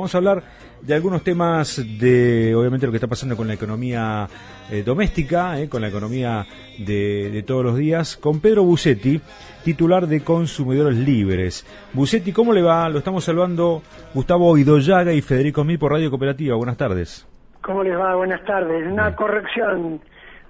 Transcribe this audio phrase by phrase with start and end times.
[0.00, 0.42] Vamos a hablar
[0.80, 4.26] de algunos temas de, obviamente, lo que está pasando con la economía
[4.70, 6.46] eh, doméstica, eh, con la economía
[6.78, 9.20] de, todos los días, con Pedro Bucetti,
[9.62, 11.66] titular de Consumidores Libres.
[11.92, 12.88] Bucetti, ¿cómo le va?
[12.88, 13.82] Lo estamos salvando
[14.14, 16.56] Gustavo Idoyaga y Federico Mil por Radio Cooperativa.
[16.56, 17.28] Buenas tardes.
[17.62, 18.16] ¿Cómo les va?
[18.16, 18.90] Buenas tardes.
[18.90, 20.00] Una corrección.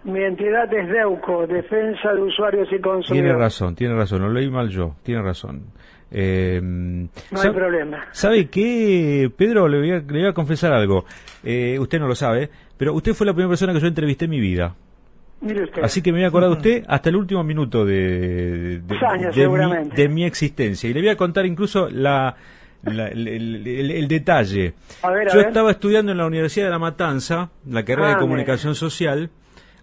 [0.05, 3.09] Mi entidad es DEUCO, Defensa de Usuarios y Consumidores.
[3.09, 5.73] Tiene razón, tiene razón, lo leí mal yo, tiene razón.
[6.11, 8.07] Eh, no hay problema.
[8.13, 9.69] ¿Sabe qué, Pedro?
[9.69, 11.05] Le voy a, le voy a confesar algo.
[11.45, 14.31] Eh, usted no lo sabe, pero usted fue la primera persona que yo entrevisté en
[14.31, 14.75] mi vida.
[15.41, 15.83] Mire usted.
[15.83, 20.25] Así que me voy a acordar de usted hasta el último minuto de, de, mi,
[20.25, 20.91] existencia.
[20.91, 22.37] Y le voy a contar incluso la,
[22.85, 24.75] el, detalle.
[25.33, 29.31] yo estaba estudiando en la Universidad de La Matanza, la carrera de ah, Comunicación Social,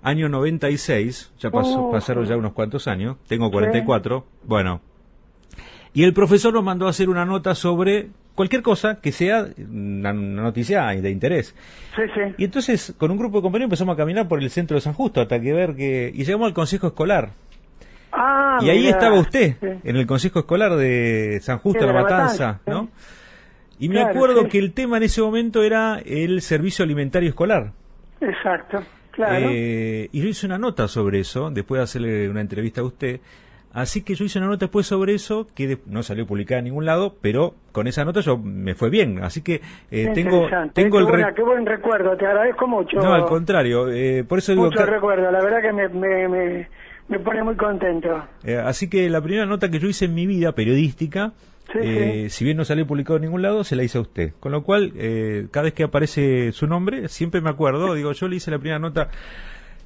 [0.03, 1.91] año 96, ya pasó, uh.
[1.91, 4.81] pasaron ya unos cuantos años, tengo 44, bueno,
[5.97, 10.13] y el profesor nos mandó a hacer una nota sobre cualquier cosa que sea una,
[10.13, 11.55] noticia de interés.
[11.95, 12.35] Sí, sí.
[12.37, 14.93] Y entonces, con un grupo de compañeros empezamos a caminar por el centro de San
[14.93, 16.11] Justo hasta que ver que...
[16.13, 17.29] Y llegamos al consejo escolar.
[18.11, 22.89] Ah, y ahí estaba usted, en el consejo escolar de San Justo, La Matanza, ¿no?
[23.79, 27.71] Y me acuerdo que el tema en ese momento era el servicio alimentario escolar.
[28.21, 28.83] Exacto.
[29.09, 29.47] Claro.
[29.49, 33.19] Eh, y yo hice una nota sobre eso, después de hacerle una entrevista a usted.
[33.77, 36.85] Así que yo hice una nota después sobre eso, que no salió publicada en ningún
[36.85, 39.23] lado, pero con esa nota yo me fue bien.
[39.23, 39.61] Así que
[39.91, 41.35] eh, tengo, tengo el...
[41.35, 42.97] qué buen recuerdo, te agradezco mucho.
[42.97, 44.65] No, al contrario, eh, por eso digo...
[44.65, 46.67] Mucho recuerdo, la verdad que me, me,
[47.07, 48.25] me, pone muy contento.
[48.43, 51.33] Eh, así que la primera nota que yo hice en mi vida periodística
[51.75, 54.33] eh, si bien no salió publicado en ningún lado, se la hice a usted.
[54.39, 58.27] Con lo cual, eh, cada vez que aparece su nombre, siempre me acuerdo, digo, yo
[58.27, 59.09] le hice la primera nota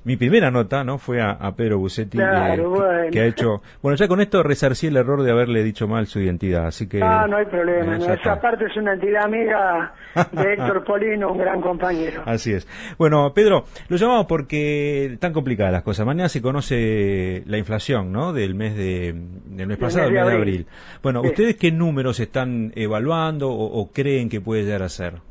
[0.03, 4.21] mi primera nota no fue a, Pedro Bucetti eh, que, ha hecho bueno ya con
[4.21, 7.45] esto resarcí el error de haberle dicho mal su identidad así que ah no hay
[7.45, 9.93] problema esa parte es una entidad amiga
[10.31, 12.23] de Héctor Polino un gran compañero.
[12.25, 12.67] Así es.
[12.97, 16.05] Bueno Pedro lo llamamos porque están complicadas las cosas.
[16.05, 19.13] Mañana se conoce la inflación no del mes de
[19.45, 20.67] del mes pasado el mes de abril,
[21.03, 25.30] bueno ustedes qué números están evaluando o, o creen que puede llegar a ser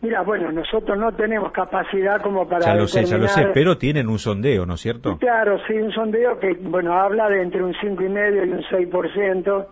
[0.00, 2.66] Mira, bueno, nosotros no tenemos capacidad como para.
[2.66, 5.18] Ya lo sé, ya lo sé, pero tienen un sondeo, ¿no es cierto?
[5.18, 9.66] Claro, sí, un sondeo que, bueno, habla de entre un 5,5 y un 6%,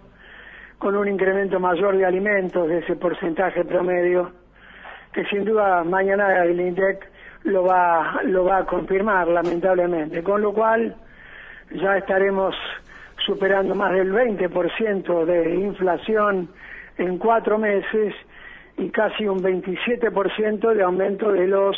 [0.79, 4.33] con un incremento mayor de alimentos de ese porcentaje promedio,
[5.13, 7.09] que sin duda mañana el INDEC
[7.45, 10.25] lo va, lo va a confirmar, lamentablemente.
[10.25, 10.97] Con lo cual,
[11.71, 12.55] ya estaremos
[13.25, 16.49] superando más del 20% de inflación
[16.99, 18.13] en cuatro meses
[18.77, 21.77] y casi un 27% de aumento de los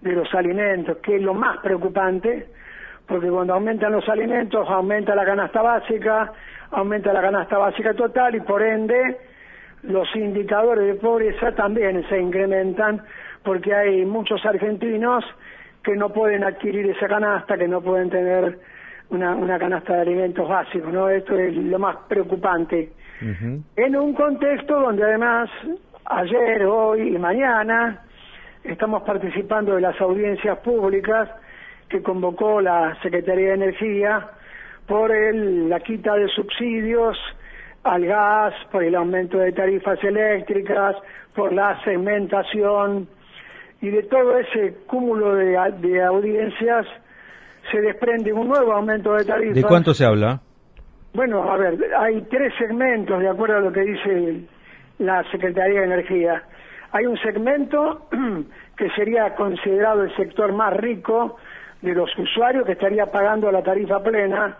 [0.00, 2.46] de los alimentos, que es lo más preocupante,
[3.06, 6.32] porque cuando aumentan los alimentos aumenta la canasta básica,
[6.70, 9.16] aumenta la canasta básica total y por ende
[9.82, 13.02] los indicadores de pobreza también se incrementan
[13.42, 15.24] porque hay muchos argentinos
[15.82, 18.58] que no pueden adquirir esa canasta, que no pueden tener
[19.10, 21.10] una, una canasta de alimentos básicos, ¿no?
[21.10, 22.92] Esto es lo más preocupante.
[23.76, 25.48] En un contexto donde además
[26.06, 28.02] ayer, hoy y mañana
[28.62, 31.28] estamos participando de las audiencias públicas
[31.88, 34.30] que convocó la Secretaría de Energía
[34.86, 37.16] por el, la quita de subsidios
[37.84, 40.96] al gas, por el aumento de tarifas eléctricas,
[41.34, 43.06] por la segmentación
[43.80, 46.86] y de todo ese cúmulo de, de audiencias
[47.70, 49.54] se desprende un nuevo aumento de tarifas.
[49.54, 50.40] ¿De cuánto se habla?
[51.12, 54.46] Bueno, a ver, hay tres segmentos de acuerdo a lo que dice
[54.98, 56.42] la Secretaría de Energía.
[56.92, 58.06] Hay un segmento
[58.76, 61.36] que sería considerado el sector más rico
[61.82, 64.56] de los usuarios que estaría pagando la tarifa plena,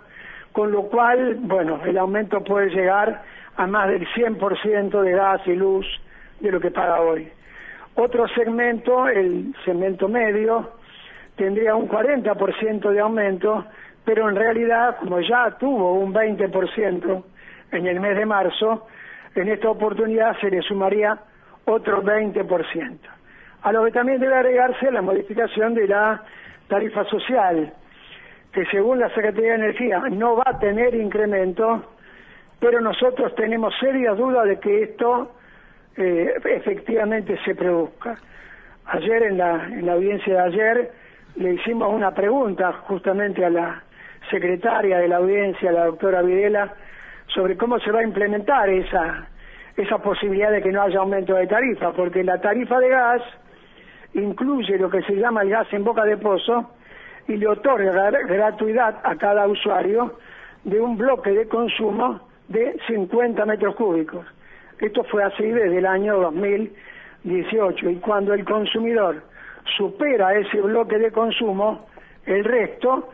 [0.52, 3.22] con lo cual, bueno, el aumento puede llegar
[3.56, 5.86] a más del 100% de gas y luz
[6.40, 7.28] de lo que paga hoy.
[7.94, 10.72] Otro segmento, el segmento medio,
[11.36, 13.64] tendría un 40% de aumento,
[14.04, 17.22] pero en realidad, como ya tuvo un 20%
[17.72, 18.86] en el mes de marzo,
[19.34, 21.18] en esta oportunidad se le sumaría
[21.64, 22.98] otro 20%.
[23.62, 26.22] A lo que también debe agregarse la modificación de la
[26.68, 27.72] tarifa social,
[28.52, 31.82] que según la Secretaría de Energía no va a tener incremento,
[32.60, 35.32] pero nosotros tenemos serias dudas de que esto
[35.96, 38.16] eh, efectivamente se produzca.
[38.86, 40.92] Ayer en la, en la audiencia de ayer
[41.36, 43.82] le hicimos una pregunta justamente a la
[44.30, 46.74] secretaria de la audiencia, la doctora Videla,
[47.28, 49.28] sobre cómo se va a implementar esa,
[49.76, 53.22] esa posibilidad de que no haya aumento de tarifa, porque la tarifa de gas
[54.14, 56.70] incluye lo que se llama el gas en boca de pozo
[57.26, 60.18] y le otorga gratuidad a cada usuario
[60.62, 64.26] de un bloque de consumo de 50 metros cúbicos.
[64.78, 66.72] Esto fue así desde el año 2000
[67.24, 67.90] 18.
[67.90, 69.22] Y cuando el consumidor
[69.76, 71.86] supera ese bloque de consumo,
[72.26, 73.10] el resto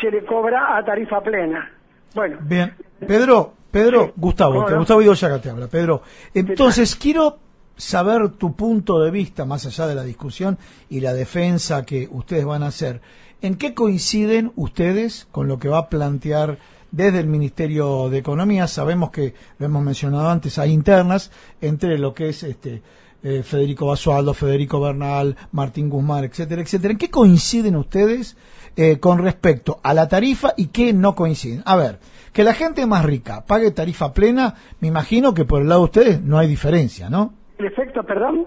[0.00, 1.70] se le cobra a tarifa plena.
[2.14, 2.38] Bueno.
[2.42, 2.72] Bien.
[3.06, 5.68] Pedro, Pedro, Gustavo, que Gustavo Idoyaga te habla.
[5.68, 6.02] Pedro,
[6.34, 7.38] entonces quiero
[7.76, 10.58] saber tu punto de vista, más allá de la discusión
[10.88, 13.00] y la defensa que ustedes van a hacer.
[13.42, 16.58] ¿En qué coinciden ustedes con lo que va a plantear
[16.90, 18.68] desde el Ministerio de Economía?
[18.68, 21.30] Sabemos que, lo hemos mencionado antes, hay internas
[21.60, 22.82] entre lo que es este
[23.22, 26.92] eh, Federico Basualdo, Federico Bernal, Martín Guzmán, etcétera, etcétera.
[26.92, 28.36] ¿En qué coinciden ustedes
[28.76, 31.62] eh, con respecto a la tarifa y qué no coinciden?
[31.64, 31.98] A ver,
[32.32, 35.84] que la gente más rica pague tarifa plena, me imagino que por el lado de
[35.84, 37.34] ustedes no hay diferencia, ¿no?
[37.58, 38.46] ¿El efecto, perdón?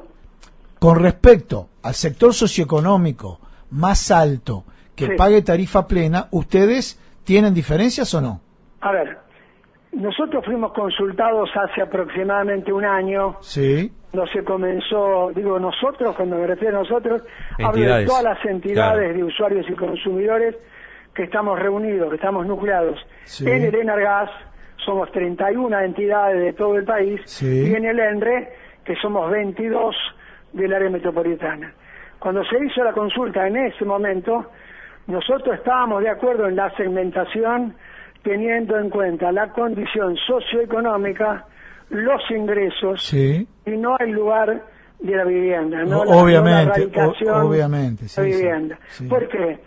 [0.79, 3.39] Con respecto al sector socioeconómico
[3.71, 4.63] más alto
[4.95, 8.41] que pague tarifa plena, ¿ustedes tienen diferencias o no?
[8.81, 9.17] A ver,
[9.93, 13.37] nosotros fuimos consultados hace aproximadamente un año.
[13.41, 13.91] Sí.
[14.13, 17.23] No se comenzó, digo nosotros, cuando me refiero a nosotros,
[17.63, 20.55] hablo de todas las entidades de usuarios y consumidores
[21.13, 22.99] que estamos reunidos, que estamos nucleados
[23.41, 24.29] en el Enargas,
[24.83, 29.95] somos 31 entidades de todo el país, y en el ENRE, que somos 22
[30.53, 31.73] del área metropolitana.
[32.19, 34.49] Cuando se hizo la consulta en ese momento,
[35.07, 37.75] nosotros estábamos de acuerdo en la segmentación
[38.23, 41.45] teniendo en cuenta la condición socioeconómica,
[41.89, 44.63] los ingresos y no el lugar
[44.99, 48.79] de la vivienda, no obviamente, la, obviamente, la vivienda.
[49.09, 49.59] ¿Por qué?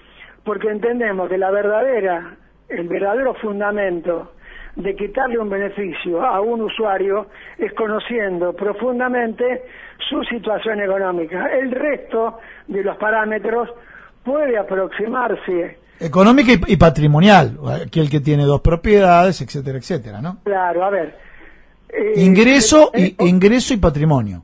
[0.47, 2.37] Porque entendemos que la verdadera,
[2.69, 4.33] el verdadero fundamento
[4.77, 7.27] de quitarle un beneficio a un usuario
[7.59, 9.63] es conociendo profundamente
[10.09, 11.49] su situación económica.
[11.53, 12.39] El resto
[12.69, 13.69] de los parámetros
[14.25, 15.79] puede aproximarse.
[15.99, 20.39] Económica y, patrimonial, aquel que tiene dos propiedades, etcétera, etcétera, ¿no?
[20.45, 21.17] Claro, a ver.
[21.89, 24.43] Eh, ingreso, y, ingreso y patrimonio.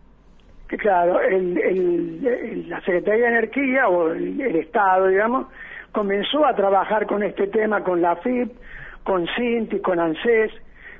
[0.78, 5.48] Claro, el, la Secretaría de Energía o el, Estado, digamos,
[5.92, 8.52] comenzó a trabajar con este tema con la FIP,
[9.04, 10.52] con CINTI, con ANSES,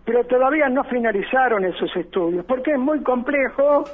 [0.05, 3.85] pero todavía no finalizaron esos estudios, porque es muy complejo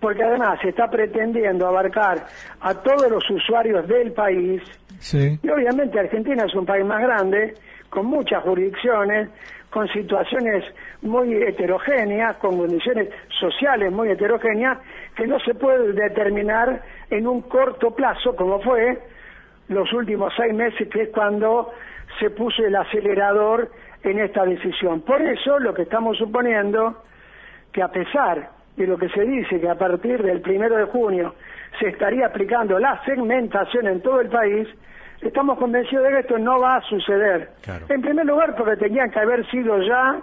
[0.00, 2.26] porque además se está pretendiendo abarcar
[2.60, 4.62] a todos los usuarios del país.
[5.42, 7.54] Y obviamente Argentina es un país más grande,
[7.88, 9.30] con muchas jurisdicciones,
[9.70, 10.64] con situaciones
[11.02, 13.08] muy heterogéneas, con condiciones
[13.40, 14.78] sociales muy heterogéneas,
[15.14, 18.98] que no se puede determinar en un corto plazo, como fue
[19.68, 21.70] los últimos seis meses, que es cuando
[22.18, 23.70] se puso el acelerador
[24.02, 25.00] en esta decisión.
[25.02, 27.02] Por eso lo que estamos suponiendo,
[27.72, 31.34] que a pesar de lo que se dice que a partir del primero de junio
[31.80, 34.68] se estaría aplicando la segmentación en todo el país,
[35.20, 37.50] estamos convencidos de que esto no va a suceder.
[37.88, 40.20] En primer lugar, porque tenían que haber sido ya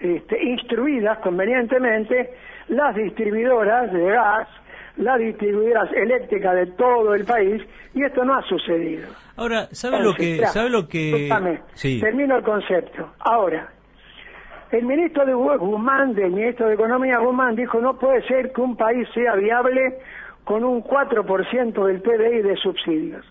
[0.00, 2.30] este, instruidas convenientemente
[2.68, 4.48] las distribuidoras de gas,
[4.96, 7.62] las distribuidoras eléctricas de todo el país,
[7.94, 9.08] y esto no ha sucedido.
[9.36, 10.44] Ahora, ¿sabe lo que...?
[10.46, 11.30] ¿sabe lo que...
[12.00, 13.12] Termino el concepto.
[13.20, 13.68] Ahora,
[14.70, 18.76] el ministro de Guzmán, del ministro de Economía Guzmán, dijo no puede ser que un
[18.76, 19.98] país sea viable
[20.44, 23.24] con un 4% del PDI de subsidios.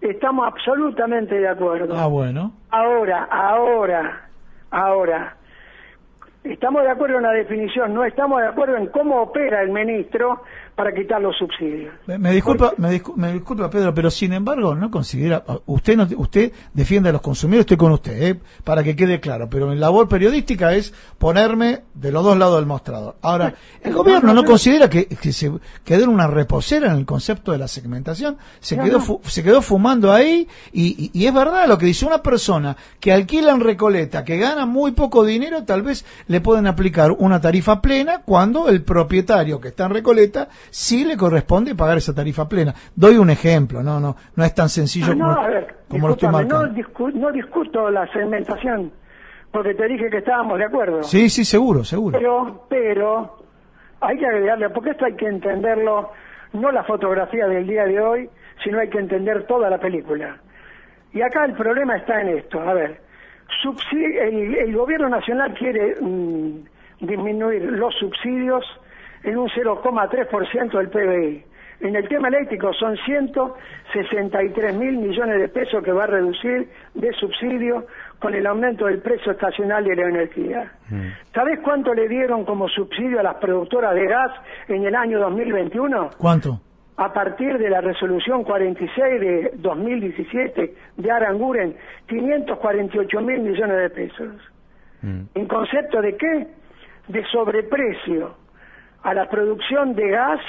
[0.00, 1.96] Estamos absolutamente de acuerdo.
[1.96, 2.52] Ah, bueno.
[2.70, 4.28] Ahora, ahora,
[4.70, 5.36] ahora,
[6.44, 10.42] estamos de acuerdo en la definición, no estamos de acuerdo en cómo opera el ministro
[10.74, 11.92] para quitar los subsidios.
[12.06, 12.90] Me, disculpa, me,
[13.32, 17.76] disculpa Pedro, pero sin embargo no considera, usted no, usted defiende a los consumidores, estoy
[17.76, 18.40] con usted, ¿eh?
[18.64, 22.66] para que quede claro, pero mi labor periodística es ponerme de los dos lados del
[22.66, 23.16] mostrador.
[23.20, 25.52] Ahora, el gobierno no considera que, se
[25.84, 30.12] quedó en una reposera en el concepto de la segmentación, se quedó se quedó fumando
[30.12, 34.38] ahí y, y, es verdad lo que dice una persona que alquila en Recoleta, que
[34.38, 39.60] gana muy poco dinero, tal vez le pueden aplicar una tarifa plena cuando el propietario
[39.60, 42.72] que está en Recoleta sí le corresponde pagar esa tarifa plena.
[42.94, 46.14] Doy un ejemplo, no no no es tan sencillo no, como, a ver, como lo
[46.14, 46.68] estoy marcando.
[46.68, 48.92] No, no discuto la segmentación,
[49.50, 51.02] porque te dije que estábamos de acuerdo.
[51.02, 52.16] Sí, sí, seguro, seguro.
[52.16, 53.38] Pero, pero,
[54.00, 56.12] hay que agregarle, porque esto hay que entenderlo,
[56.52, 58.30] no la fotografía del día de hoy,
[58.62, 60.36] sino hay que entender toda la película.
[61.12, 63.00] Y acá el problema está en esto, a ver,
[63.92, 66.64] el, el gobierno nacional quiere mm,
[67.00, 68.64] disminuir los subsidios
[69.22, 71.44] en un 0,3% del PBI.
[71.80, 77.12] En el tema eléctrico son 163 mil millones de pesos que va a reducir de
[77.14, 77.86] subsidio
[78.18, 80.72] con el aumento del precio estacional de la energía.
[80.90, 81.08] Mm.
[81.34, 84.30] ¿Sabes cuánto le dieron como subsidio a las productoras de gas
[84.68, 86.10] en el año 2021?
[86.18, 86.60] ¿Cuánto?
[87.00, 91.74] A partir de la resolución 46 de 2017 de Aranguren,
[92.06, 94.34] 548 mil millones de pesos.
[95.00, 95.20] Mm.
[95.34, 96.46] ¿En concepto de qué?
[97.08, 98.34] De sobreprecio
[99.02, 100.40] a la producción de gas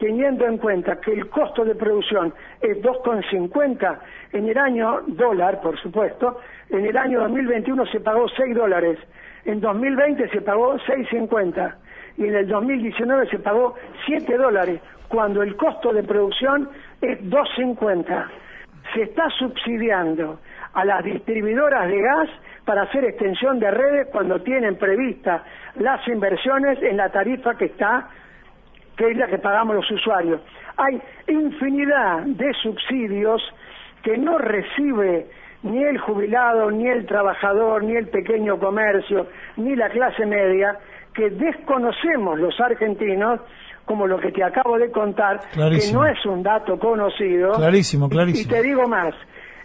[0.00, 3.98] teniendo en cuenta que el costo de producción es 2,50
[4.32, 8.98] en el año dólar, por supuesto, en el año 2021 se pagó 6 dólares,
[9.44, 11.74] en 2020 se pagó 6,50
[12.16, 16.70] y en el 2019 se pagó 7 dólares, cuando el costo de producción
[17.02, 18.26] es 2,50.
[18.94, 20.38] Se está subsidiando
[20.72, 22.28] a las distribuidoras de gas
[22.64, 25.42] para hacer extensión de redes cuando tienen previstas
[25.74, 28.08] las inversiones en la tarifa que está,
[28.96, 30.40] que es la que pagamos los usuarios.
[30.76, 33.42] Hay infinidad de subsidios
[34.04, 35.26] que no recibe
[35.64, 39.26] ni el jubilado, ni el trabajador, ni el pequeño comercio,
[39.56, 40.78] ni la clase media,
[41.12, 43.40] que desconocemos los argentinos,
[43.84, 47.52] como lo que te acabo de contar, que no es un dato conocido.
[47.52, 48.54] Clarísimo, clarísimo.
[48.54, 49.14] Y te digo más,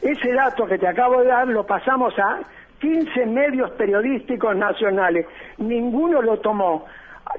[0.01, 2.39] ese dato que te acabo de dar lo pasamos a
[2.79, 5.25] 15 medios periodísticos nacionales.
[5.57, 6.86] Ninguno lo tomó.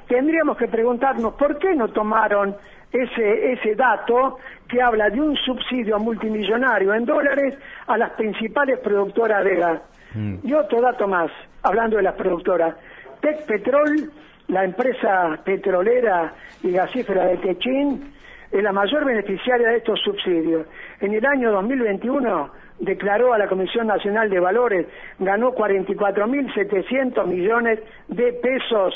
[0.08, 2.56] Tendríamos que preguntarnos por qué no tomaron
[2.92, 7.54] ese, ese dato que habla de un subsidio multimillonario en dólares
[7.86, 9.80] a las principales productoras de gas.
[10.14, 10.36] Mm.
[10.42, 11.30] Y otro dato más,
[11.62, 12.74] hablando de las productoras.
[13.20, 14.10] Tec Petrol,
[14.48, 18.12] la empresa petrolera y gasífera de Techín,
[18.50, 20.66] es la mayor beneficiaria de estos subsidios.
[21.00, 24.86] En el año 2021 declaró a la Comisión Nacional de Valores,
[25.18, 28.94] ganó 44.700 millones de pesos,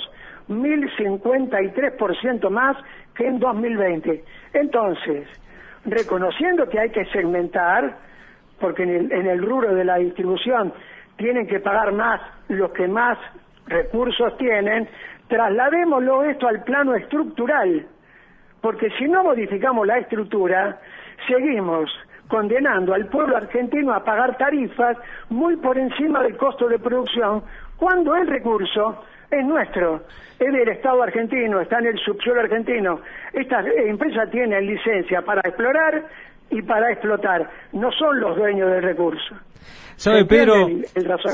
[0.49, 2.77] 1.053% más
[3.15, 4.23] que en 2020.
[4.53, 5.27] Entonces,
[5.85, 7.97] reconociendo que hay que segmentar,
[8.61, 10.73] porque en el, en el rubro de la distribución
[11.17, 13.17] tienen que pagar más los que más
[13.67, 14.87] recursos tienen,
[15.31, 17.87] trasladémoslo esto al plano estructural,
[18.61, 20.79] porque si no modificamos la estructura,
[21.27, 21.89] seguimos
[22.29, 24.97] condenando al pueblo argentino a pagar tarifas
[25.31, 27.43] muy por encima del costo de producción,
[27.77, 30.03] cuando el recurso es nuestro,
[30.39, 33.01] es del Estado argentino, está en el subsuelo argentino.
[33.33, 36.05] Estas empresas tienen licencia para explorar
[36.51, 39.35] y para explotar, no son los dueños del recurso.
[39.97, 40.67] ¿Sabe Pedro?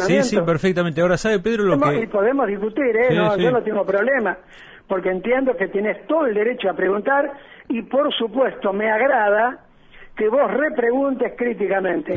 [0.07, 1.01] sí, sí, perfectamente.
[1.01, 2.03] Ahora, ¿sabe Pedro lo que...?
[2.03, 3.15] Y podemos discutir, ¿eh?
[3.15, 4.37] no, Yo no tengo problema,
[4.89, 7.33] porque entiendo que tienes todo el derecho a preguntar
[7.69, 9.61] y, por supuesto, me agrada
[10.17, 12.15] que vos repreguntes críticamente.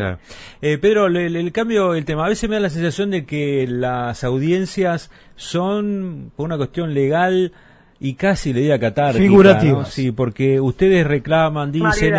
[0.61, 4.23] Eh, Pedro, el, cambio el tema, a veces me da la sensación de que las
[4.23, 7.51] audiencias son, por una cuestión legal,
[8.01, 9.21] y casi le diría catártica.
[9.21, 9.83] Figurativo.
[9.83, 12.13] Sí, porque ustedes reclaman, dicen,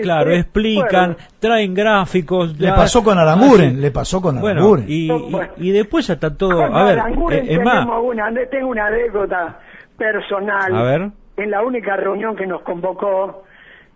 [0.00, 2.58] claro, explican, traen gráficos.
[2.58, 4.84] Le pasó con Aranguren, le pasó con Aranguren.
[4.88, 5.10] y,
[5.56, 6.62] y, después ya está todo.
[6.62, 6.98] a ver,
[7.32, 7.86] eh, es más.
[8.02, 9.58] Una, tengo una anécdota
[9.98, 10.74] personal.
[10.74, 11.10] A ver.
[11.36, 13.42] En la única reunión que nos convocó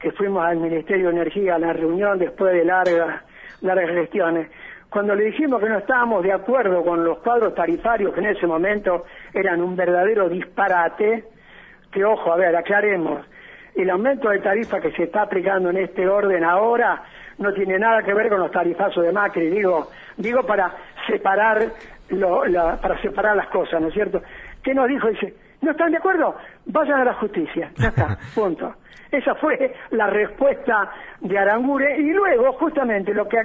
[0.00, 3.22] que fuimos al Ministerio de Energía a la reunión después de largas,
[3.60, 4.48] largas gestiones,
[4.90, 8.46] cuando le dijimos que no estábamos de acuerdo con los cuadros tarifarios que en ese
[8.46, 9.04] momento
[9.34, 11.24] eran un verdadero disparate,
[11.90, 13.24] que ojo, a ver, aclaremos,
[13.74, 17.02] el aumento de tarifa que se está aplicando en este orden ahora
[17.38, 20.72] no tiene nada que ver con los tarifazos de Macri, digo, digo para
[21.06, 21.68] separar
[22.08, 22.42] lo,
[22.80, 24.22] para separar las cosas, ¿no es cierto?
[24.62, 25.08] ¿Qué nos dijo?
[25.08, 26.36] Dice, ¿no están de acuerdo?
[26.66, 28.74] Vayan a la justicia, ya está, punto.
[29.10, 31.98] Esa fue la respuesta de Arangure.
[31.98, 33.38] Y luego, justamente, lo que,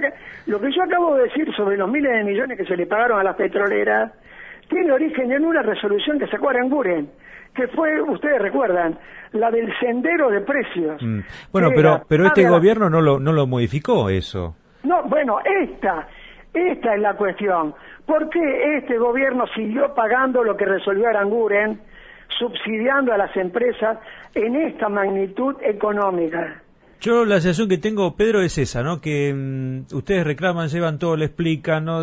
[0.46, 3.20] lo que yo acabo de decir sobre los miles de millones que se le pagaron
[3.20, 4.12] a las petroleras,
[4.68, 7.10] tiene origen en una resolución que sacó Aranguren,
[7.54, 8.98] que fue, ustedes recuerdan,
[9.32, 11.00] la del sendero de precios.
[11.02, 11.20] Mm.
[11.50, 14.56] Bueno, pero, pero este gobierno no lo, no lo modificó eso.
[14.82, 16.06] No, bueno, esta,
[16.52, 17.74] esta es la cuestión.
[18.06, 21.80] ¿Por qué este gobierno siguió pagando lo que resolvió Aranguren?
[22.38, 23.98] Subsidiando a las empresas
[24.34, 26.62] en esta magnitud económica.
[27.00, 29.00] Yo la sensación que tengo, Pedro, es esa, ¿no?
[29.00, 32.02] Que mm, ustedes reclaman, llevan todo, le explican, ¿no?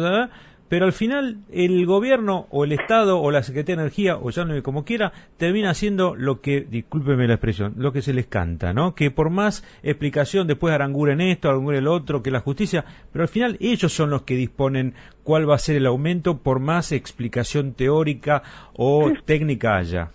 [0.72, 4.46] pero al final el gobierno o el Estado o la Secretaría de Energía o ya
[4.46, 8.72] no como quiera termina haciendo lo que, discúlpeme la expresión, lo que se les canta,
[8.72, 8.96] ¿no?
[8.96, 13.28] Que por más explicación después aranguren esto, aranguren el otro, que la justicia, pero al
[13.28, 17.74] final ellos son los que disponen cuál va a ser el aumento por más explicación
[17.74, 18.42] teórica
[18.74, 20.12] o técnica haya.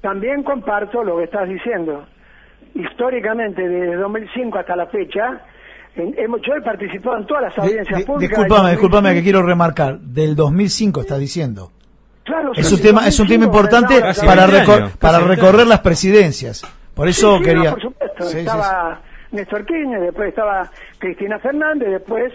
[0.00, 2.06] También comparto lo que estás diciendo.
[2.74, 5.40] Históricamente, desde 2005 hasta la fecha,
[5.96, 8.38] yo he participado en todas las audiencias públicas.
[8.38, 9.98] Disculpame, disculpame que quiero remarcar.
[9.98, 11.72] Del 2005 está diciendo.
[12.24, 14.46] Claro, es un tema, es un tema importante para,
[14.98, 16.64] para recorrer las presidencias.
[16.94, 17.72] Por eso quería.
[17.72, 18.24] por supuesto.
[18.38, 19.00] estaba
[19.32, 22.32] Néstor Kirchner, después estaba Cristina Fernández, después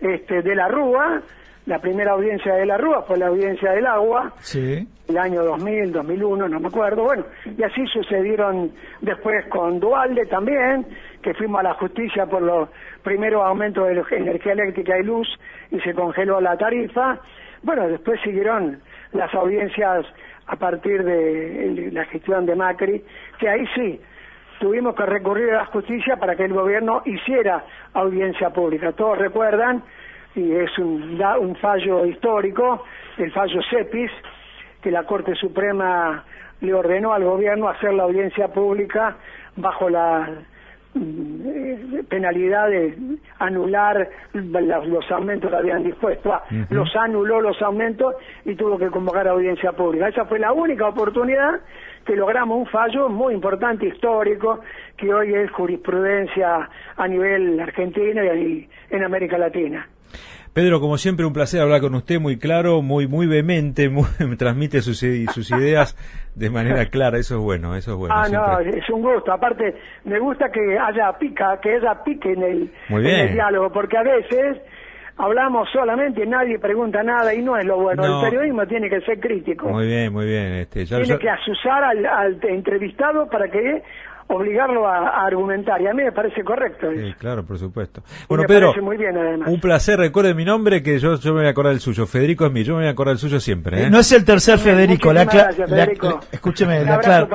[0.00, 1.22] este, de la Rúa.
[1.66, 4.32] La primera audiencia de la Rúa fue la audiencia del agua.
[4.40, 4.86] Sí.
[5.08, 7.04] El año 2000, 2001, no me acuerdo.
[7.04, 7.24] Bueno,
[7.56, 10.86] y así sucedieron después con Dualde también
[11.22, 12.68] que fuimos a la justicia por los
[13.02, 15.28] primeros aumentos de energía eléctrica y luz
[15.70, 17.18] y se congeló la tarifa.
[17.62, 18.80] Bueno, después siguieron
[19.12, 20.04] las audiencias
[20.46, 23.04] a partir de la gestión de Macri,
[23.38, 24.00] que ahí sí,
[24.58, 27.64] tuvimos que recurrir a la justicia para que el gobierno hiciera
[27.94, 28.92] audiencia pública.
[28.92, 29.82] Todos recuerdan,
[30.34, 32.84] y es un, un fallo histórico,
[33.18, 34.10] el fallo CEPIS,
[34.80, 36.24] que la Corte Suprema
[36.60, 39.16] le ordenó al gobierno hacer la audiencia pública
[39.56, 40.28] bajo la
[40.94, 42.96] mm, penalidad de
[43.38, 49.72] anular los aumentos que habían dispuesto, los anuló los aumentos y tuvo que convocar audiencia
[49.72, 50.08] pública.
[50.08, 51.60] Esa fue la única oportunidad
[52.06, 54.60] que logramos un fallo muy importante, histórico,
[54.96, 59.86] que hoy es jurisprudencia a nivel argentino y en América Latina.
[60.52, 63.88] Pedro, como siempre, un placer hablar con usted, muy claro, muy muy vehemente,
[64.18, 65.96] me transmite sus, sus ideas
[66.34, 68.14] de manera clara, eso es bueno, eso es bueno.
[68.14, 69.32] Ah, no, es un gusto.
[69.32, 73.96] Aparte, me gusta que haya pica, que haya pique en el, en el diálogo, porque
[73.96, 74.58] a veces
[75.16, 78.04] hablamos solamente, nadie pregunta nada y no es lo bueno.
[78.04, 79.68] El periodismo tiene que ser crítico.
[79.68, 80.52] Muy bien, muy bien.
[80.54, 83.82] Este, tiene que asusar al, al, entrevistado para que
[84.34, 85.80] obligarlo a, argumentar.
[85.80, 86.88] Y a mí me parece correcto.
[86.92, 88.02] Sí, claro, por supuesto.
[88.28, 89.98] Bueno, Pedro, muy bien, un placer.
[89.98, 92.06] Recuerde mi nombre, que yo, yo me voy a acordar el suyo.
[92.06, 93.84] Federico es mío, yo me voy a acordar el suyo siempre.
[93.84, 93.90] ¿eh?
[93.90, 95.12] No es el tercer Federico.
[95.12, 95.26] Le
[96.32, 97.28] escúcheme, le aclaro,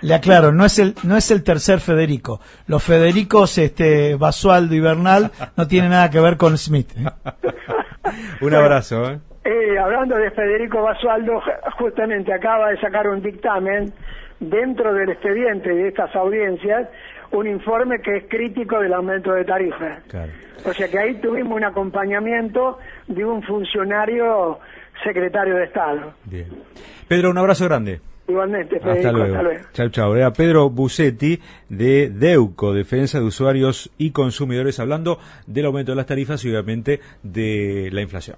[0.00, 2.40] le aclaro, no es el no es el tercer Federico.
[2.66, 6.90] Los Federicos, este, Basualdo y Bernal, no tienen nada que ver con Smith.
[6.96, 7.04] ¿eh?
[8.40, 9.10] un abrazo.
[9.10, 9.18] ¿eh?
[9.44, 11.42] Eh, hablando de Federico Basualdo,
[11.78, 13.92] justamente acaba de sacar un dictamen
[14.40, 16.88] dentro del expediente de estas audiencias
[17.30, 20.02] un informe que es crítico del aumento de tarifas.
[20.64, 24.58] O sea que ahí tuvimos un acompañamiento de un funcionario
[25.02, 26.14] secretario de Estado.
[26.24, 26.46] Bien.
[27.08, 28.00] Pedro, un abrazo grande.
[28.26, 29.36] Igualmente, hasta luego.
[29.74, 30.16] Chao, chao.
[30.16, 36.06] Era Pedro Bucetti de DEUCO, Defensa de Usuarios y Consumidores, hablando del aumento de las
[36.06, 38.36] tarifas y obviamente de la inflación.